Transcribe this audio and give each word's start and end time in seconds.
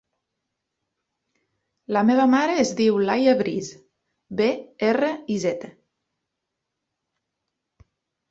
La 1.97 2.01
meva 2.07 2.23
mare 2.31 2.55
es 2.61 2.71
diu 2.79 2.95
Laia 3.09 3.35
Briz: 3.43 3.69
be, 4.41 4.47
erra, 4.87 5.11
i, 5.33 5.35
zeta. 5.43 5.69